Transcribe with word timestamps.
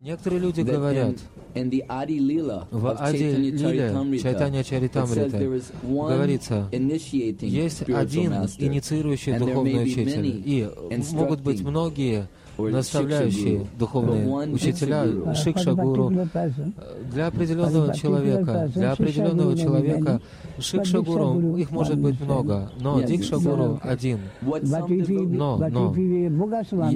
Некоторые 0.00 0.40
люди 0.40 0.62
говорят, 0.62 1.16
в 1.54 2.96
Ади 2.98 3.36
Лиле 3.36 4.18
Чайтанья 4.18 4.62
Чаритамрита 4.62 5.60
говорится, 5.82 6.70
есть 6.72 7.82
один 7.82 8.32
инициирующий 8.32 9.36
духовный 9.36 9.82
учитель, 9.84 10.42
и 10.42 10.70
могут 11.12 11.42
быть 11.42 11.60
многие 11.60 12.28
наставляющие 12.58 13.66
духовные 13.78 14.26
учителя, 14.52 15.34
шикша 15.34 15.74
гуру, 15.74 16.12
для 17.10 17.26
определенного 17.28 17.94
человека, 17.94 18.70
для 18.74 18.92
определенного 18.92 19.56
человека 19.56 20.20
шикша 20.58 21.00
гуру, 21.00 21.56
их 21.56 21.70
может 21.70 21.98
быть 21.98 22.20
много, 22.20 22.70
но 22.80 23.00
дикша 23.02 23.38
гуру 23.38 23.80
один. 23.82 24.20
Но, 24.40 25.56
но, 25.70 25.94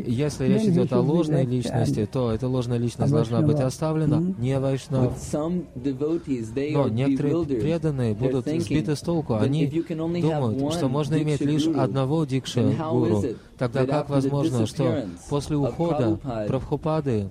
если 0.07 0.47
речь 0.47 0.65
идет 0.65 0.93
о 0.93 1.01
ложной 1.01 1.45
личности, 1.45 2.09
то 2.11 2.33
эта 2.33 2.49
ложная 2.49 2.79
личность 2.79 3.13
должна 3.13 3.41
быть 3.41 3.61
оставлена, 3.61 4.35
не 4.39 4.59
вайшнав. 4.59 5.13
Но 5.35 6.89
некоторые 6.89 7.45
преданные 7.45 8.15
будут 8.15 8.47
сбиты 8.47 8.97
с 8.97 9.01
толку. 9.01 9.35
Они 9.35 9.67
думают, 9.67 10.75
что 10.75 10.89
можно 10.89 11.21
иметь 11.23 11.41
лишь 11.41 11.67
одного 11.67 12.25
дикша 12.25 12.73
гуру. 12.91 13.25
Тогда 13.59 13.87
как 13.87 14.11
возможно, 14.11 14.67
что 14.67 15.07
после 15.29 15.57
ухода 15.57 16.19
Прабхупады 16.49 17.29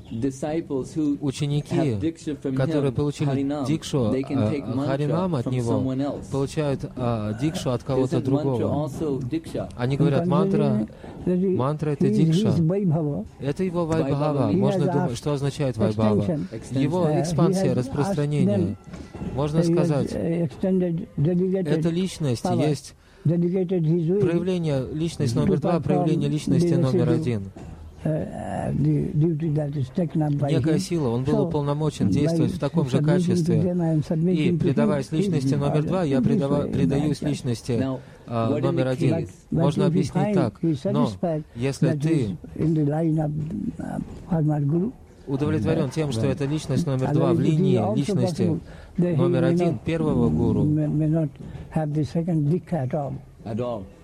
ученики, 1.22 2.14
которые 2.56 2.92
получили 2.92 3.66
дикшу 3.68 4.06
а, 4.06 4.86
Харинам 4.86 5.36
от 5.36 5.46
него, 5.48 5.84
получают 6.32 6.86
а, 6.96 7.34
дикшу 7.34 7.72
от 7.72 7.84
кого-то 7.84 8.22
другого. 8.22 8.90
Они 9.76 9.98
говорят, 9.98 10.26
мантра, 10.26 10.88
мантра 11.26 11.92
это 11.92 12.10
дикша. 12.10 12.54
Это 13.40 13.64
его 13.64 13.86
вайбхава. 13.86 14.52
Можно 14.52 14.92
думать, 14.92 15.18
что 15.18 15.34
означает 15.34 15.78
вайбхава. 15.78 16.24
Его 16.72 17.10
экспансия, 17.20 17.74
распространение. 17.74 18.78
Можно 19.36 19.64
сказать, 19.64 20.12
эта 20.12 21.90
личность 21.90 22.46
есть 22.46 22.96
Проявление 23.24 24.86
личности 24.94 25.36
номер 25.36 25.60
два, 25.60 25.80
проявление 25.80 26.30
личности 26.30 26.74
номер 26.74 27.10
один. 27.10 27.44
Некая 30.52 30.80
сила, 30.80 31.08
он 31.08 31.24
был 31.24 31.44
уполномочен 31.48 32.10
действовать 32.10 32.52
в 32.52 32.60
таком 32.60 32.90
же 32.90 33.02
качестве. 33.02 33.62
И, 34.30 34.58
предаваясь 34.58 35.12
личности 35.12 35.54
номер 35.54 35.84
два, 35.84 36.04
я 36.04 36.22
предава, 36.22 36.68
предаюсь 36.68 37.22
личности 37.22 37.82
а, 38.28 38.60
номер 38.60 38.88
один. 38.88 39.28
Можно 39.52 39.86
объяснить 39.86 40.34
так, 40.34 40.60
но 40.84 41.10
если 41.56 41.92
ты 41.92 42.38
удовлетворен 45.26 45.90
тем, 45.90 46.12
что 46.12 46.28
это 46.28 46.46
личность 46.46 46.86
номер 46.86 47.14
два 47.14 47.34
в 47.34 47.40
линии 47.40 47.80
личности 47.96 48.60
номер 48.98 49.46
один 49.46 49.78
первого 49.80 50.30
гуру. 50.30 50.66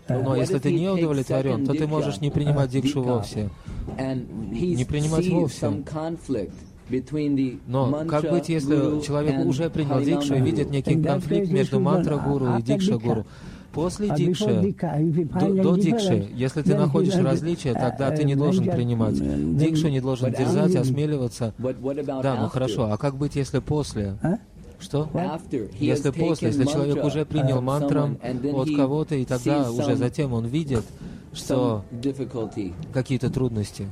Но 0.10 0.36
если 0.36 0.58
ты 0.58 0.74
не 0.74 0.90
удовлетворен, 0.90 1.66
то 1.66 1.74
ты 1.74 1.88
можешь 1.88 2.20
не 2.20 2.32
принимать 2.32 2.70
дикшу 2.72 3.04
вовсе. 3.04 3.50
Не 3.98 4.86
принимать 4.86 5.28
вовсе. 5.30 5.72
Но 7.68 8.06
как 8.10 8.30
быть, 8.30 8.50
если 8.50 9.02
человек 9.02 9.46
уже 9.46 9.70
принял 9.70 10.02
дикшу 10.02 10.36
и 10.36 10.42
видит 10.42 10.72
некий 10.72 11.02
конфликт 11.02 11.52
между 11.52 11.80
мантра-гуру 11.80 12.58
и 12.58 12.62
дикша-гуру? 12.62 13.26
После 13.72 14.10
дикши, 14.16 14.74
до, 15.40 15.64
до 15.64 15.78
дикши, 15.78 16.28
если 16.34 16.64
ты 16.64 16.76
находишь 16.76 17.16
различия, 17.16 17.74
тогда 17.74 18.10
ты 18.10 18.24
не 18.24 18.36
должен 18.36 18.66
принимать. 18.66 19.16
Дикшу 19.58 19.90
не 19.90 20.02
должен 20.02 20.32
дерзать, 20.32 20.76
осмеливаться. 20.76 21.54
Да, 21.58 22.42
ну 22.42 22.50
хорошо, 22.50 22.92
а 22.92 22.98
как 22.98 23.16
быть, 23.16 23.36
если 23.36 23.60
после? 23.60 24.18
Что? 24.80 25.10
Если 25.80 26.12
после, 26.12 26.50
если 26.50 26.66
человек 26.66 27.04
уже 27.04 27.26
принял 27.26 27.62
мантрам 27.62 28.20
от 28.22 28.70
кого-то, 28.76 29.16
и 29.16 29.26
тогда 29.26 29.72
уже 29.72 29.96
затем 29.96 30.34
он 30.34 30.46
видит, 30.46 30.84
что 31.34 31.84
какие-то 32.94 33.30
трудности. 33.30 33.88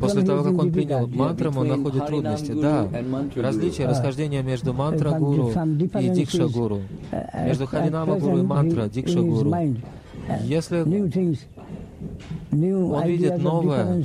После 0.00 0.22
того, 0.22 0.42
как 0.42 0.58
он 0.58 0.72
принял 0.72 1.06
мантрам, 1.06 1.58
он 1.58 1.68
находит 1.68 2.06
трудности. 2.06 2.52
Да, 2.52 2.88
различие, 3.36 3.88
расхождение 3.88 4.42
между 4.42 4.72
мантра-гуру 4.72 5.50
и 5.50 6.08
дикша-гуру, 6.08 6.80
между 7.44 7.66
харинама-гуру 7.66 8.38
и 8.38 8.42
мантра, 8.42 8.88
дикша-гуру. 8.88 9.52
Если 10.44 10.80
он 10.80 10.90
видит 13.06 13.38
новое, 13.38 14.04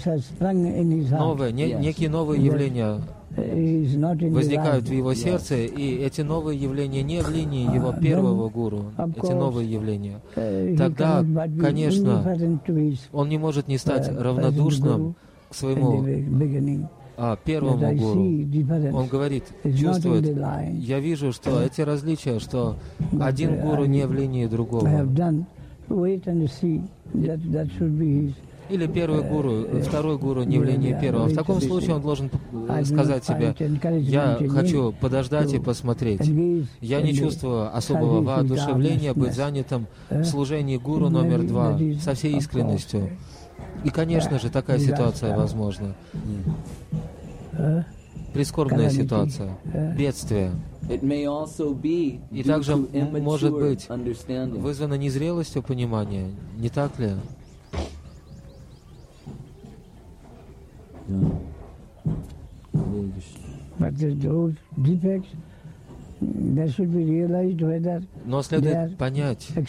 новое, 1.11 1.51
не, 1.51 1.73
некие 1.73 2.09
новые 2.09 2.43
явления 2.43 2.99
возникают 3.35 4.87
в 4.87 4.91
его 4.91 5.13
сердце, 5.13 5.55
и 5.55 5.95
эти 5.97 6.21
новые 6.21 6.59
явления 6.59 7.03
не 7.03 7.21
в 7.21 7.29
линии 7.29 7.73
его 7.73 7.93
первого 7.93 8.49
гуру, 8.49 8.91
эти 9.15 9.31
новые 9.31 9.71
явления, 9.71 10.21
тогда, 10.77 11.23
конечно, 11.59 12.35
он 13.11 13.29
не 13.29 13.37
может 13.37 13.67
не 13.67 13.77
стать 13.77 14.09
равнодушным 14.09 15.15
к 15.49 15.55
своему 15.55 16.03
а, 17.15 17.37
первому 17.43 17.95
гуру. 17.95 18.97
Он 18.97 19.07
говорит, 19.07 19.45
чувствует, 19.63 20.37
я 20.73 20.99
вижу, 20.99 21.31
что 21.31 21.61
эти 21.61 21.81
различия, 21.81 22.39
что 22.39 22.77
один 23.19 23.59
гуру 23.61 23.85
не 23.85 24.05
в 24.07 24.13
линии 24.13 24.47
другого. 24.47 24.87
Или 28.73 28.87
первый 28.87 29.21
гуру, 29.21 29.67
второй 29.83 30.17
гуру 30.17 30.41
не 30.41 30.57
в 30.57 30.63
линии 30.63 30.97
первого. 30.99 31.27
В 31.27 31.35
таком 31.35 31.61
случае 31.61 31.93
он 31.93 32.01
должен 32.01 32.31
сказать 32.83 33.23
себе, 33.23 33.53
я 33.99 34.39
хочу 34.49 34.91
подождать 34.99 35.53
и 35.53 35.59
посмотреть. 35.59 36.21
Я 36.81 37.01
не 37.03 37.13
чувствую 37.13 37.75
особого 37.75 38.23
воодушевления 38.23 39.13
быть 39.13 39.35
занятым 39.35 39.85
в 40.09 40.23
служении 40.23 40.77
гуру 40.77 41.09
номер 41.09 41.43
два 41.43 41.77
со 42.01 42.15
всей 42.15 42.35
искренностью. 42.35 43.11
И, 43.83 43.91
конечно 43.91 44.39
же, 44.39 44.49
такая 44.49 44.79
ситуация 44.79 45.37
возможна. 45.37 45.93
Прискорбная 48.33 48.89
ситуация, 48.89 49.55
бедствие. 49.95 50.51
И 52.31 52.43
также 52.43 52.75
может 52.75 53.53
быть 53.53 53.87
вызвано 53.87 54.95
незрелостью 54.95 55.61
понимания, 55.61 56.31
не 56.57 56.69
так 56.69 56.97
ли? 56.97 57.11
But 63.83 63.93
those 64.21 64.53
defects, 64.81 65.27
there 66.21 66.69
should 66.69 66.93
be 66.93 67.03
realized 67.03 67.61
whether 67.61 68.01
Но 68.25 68.41
следует 68.41 68.97
понять. 68.97 69.49
Эти 69.55 69.65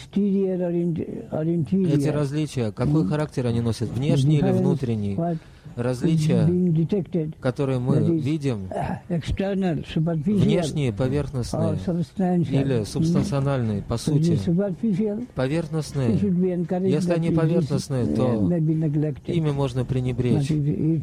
различия, 2.07 2.71
какой 2.71 3.05
характер 3.07 3.45
они 3.47 3.59
носят, 3.61 3.89
внешний 3.89 4.37
или 4.37 4.51
внутренний 4.51 5.17
различия, 5.75 6.47
которые 7.39 7.79
мы 7.79 8.17
видим, 8.19 8.69
внешние, 9.09 10.93
поверхностные 10.93 11.77
или 12.49 12.83
субстанциональные, 12.83 13.81
по 13.83 13.97
сути, 13.97 14.39
поверхностные, 15.35 16.19
если 16.89 17.13
они 17.13 17.31
поверхностные, 17.31 18.05
то 18.07 18.49
ими 19.27 19.51
можно 19.51 19.85
пренебречь. 19.85 20.49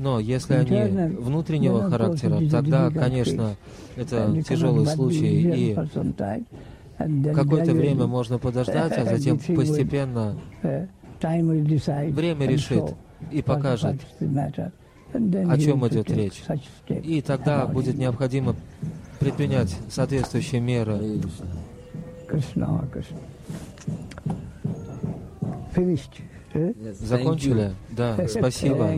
Но 0.01 0.21
если 0.21 0.55
они 0.55 1.17
внутреннего 1.17 1.89
характера, 1.89 2.41
тогда, 2.51 2.91
конечно, 2.91 3.57
это 3.97 4.43
тяжелый 4.49 4.87
случай, 4.87 5.73
и 5.73 5.77
какое-то 7.33 7.73
время 7.73 8.07
можно 8.07 8.39
подождать, 8.39 8.97
а 8.97 9.05
затем 9.17 9.39
постепенно 9.39 10.37
время 11.21 12.47
решит 12.47 12.95
и 13.31 13.43
покажет, 13.43 14.01
о 15.13 15.59
чем 15.59 15.87
идет 15.89 16.11
речь. 16.11 16.43
И 16.89 17.21
тогда 17.23 17.67
будет 17.67 17.97
необходимо 17.97 18.57
предпринять 19.19 19.77
соответствующие 19.89 20.61
меры. 20.61 21.21
Закончили? 26.95 27.73
Да, 27.91 28.17
спасибо. 28.29 28.91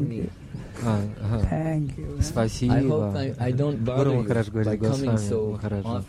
А, 0.83 1.01
ага. 1.23 1.81
Спасибо. 2.21 3.15
Гуру 3.97 4.15
Махарадж 4.15 4.51
говорит 4.51 4.81
Госвами 4.81 5.53
Махараджа. 5.53 6.05